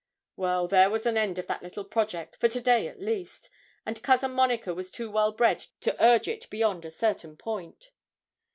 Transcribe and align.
Well, 0.35 0.67
there 0.67 0.89
was 0.89 1.05
an 1.05 1.15
end 1.15 1.37
of 1.37 1.45
that 1.45 1.61
little 1.61 1.83
project, 1.85 2.35
for 2.37 2.47
to 2.47 2.59
day 2.59 2.87
at 2.87 2.99
least; 2.99 3.51
and 3.85 4.01
Cousin 4.01 4.31
Monica 4.31 4.73
was 4.73 4.89
too 4.89 5.11
well 5.11 5.31
bred 5.31 5.59
to 5.81 5.95
urge 6.03 6.27
it 6.27 6.49
beyond 6.49 6.85
a 6.85 6.89
certain 6.89 7.37
point. 7.37 7.91